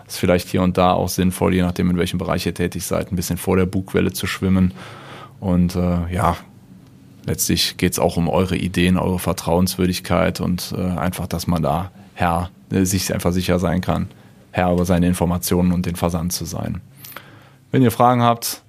ist 0.07 0.19
vielleicht 0.19 0.49
hier 0.49 0.63
und 0.63 0.77
da 0.77 0.93
auch 0.93 1.09
sinnvoll, 1.09 1.55
je 1.55 1.63
nachdem, 1.63 1.91
in 1.91 1.97
welchem 1.97 2.19
Bereich 2.19 2.45
ihr 2.45 2.55
tätig 2.55 2.85
seid, 2.85 3.11
ein 3.11 3.17
bisschen 3.17 3.39
vor 3.39 3.57
der 3.57 3.67
Bugwelle 3.67 4.13
zu 4.13 4.27
schwimmen. 4.27 4.75
Und 5.41 5.75
äh, 5.75 6.13
ja, 6.13 6.37
letztlich 7.25 7.79
geht 7.79 7.93
es 7.93 7.99
auch 7.99 8.17
um 8.17 8.29
eure 8.29 8.57
Ideen, 8.57 8.99
eure 8.99 9.19
Vertrauenswürdigkeit 9.19 10.41
und 10.41 10.75
äh, 10.77 10.83
einfach, 10.83 11.27
dass 11.27 11.47
man 11.47 11.63
da 11.63 11.91
Herr, 12.15 12.51
äh, 12.71 12.85
sich 12.85 13.13
einfach 13.15 13.33
sicher 13.33 13.59
sein 13.59 13.81
kann, 13.81 14.09
Herr 14.51 14.73
über 14.73 14.85
seine 14.85 15.07
Informationen 15.07 15.73
und 15.73 15.87
den 15.87 15.97
Versand 15.97 16.33
zu 16.33 16.45
sein. 16.45 16.83
Wenn 17.71 17.83
ihr 17.83 17.91
Fragen 17.91 18.23
habt, 18.23 18.63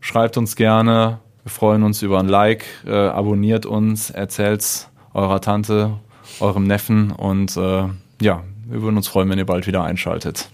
schreibt 0.00 0.38
uns 0.38 0.56
gerne 0.56 1.18
wir 1.44 1.50
freuen 1.50 1.82
uns 1.82 2.02
über 2.02 2.20
ein 2.20 2.28
Like, 2.28 2.64
äh, 2.86 2.92
abonniert 2.92 3.66
uns, 3.66 4.10
erzählt's 4.10 4.88
eurer 5.12 5.40
Tante, 5.40 5.98
eurem 6.40 6.64
Neffen 6.64 7.10
und 7.10 7.56
äh, 7.56 7.84
ja, 8.20 8.44
wir 8.66 8.82
würden 8.82 8.96
uns 8.96 9.08
freuen, 9.08 9.28
wenn 9.28 9.38
ihr 9.38 9.46
bald 9.46 9.66
wieder 9.66 9.82
einschaltet. 9.82 10.48